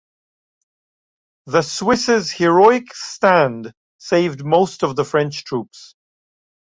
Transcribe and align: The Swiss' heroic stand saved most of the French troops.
The 1.45 1.61
Swiss' 1.61 2.31
heroic 2.31 2.91
stand 2.95 3.71
saved 3.99 4.43
most 4.43 4.81
of 4.83 4.95
the 4.95 5.05
French 5.05 5.43
troops. 5.43 5.93